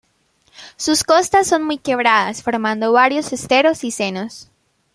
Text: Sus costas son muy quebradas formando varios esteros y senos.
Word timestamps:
Sus 0.77 1.03
costas 1.03 1.45
son 1.45 1.61
muy 1.63 1.77
quebradas 1.77 2.41
formando 2.41 2.91
varios 2.91 3.33
esteros 3.33 3.83
y 3.83 3.91
senos. 3.91 4.49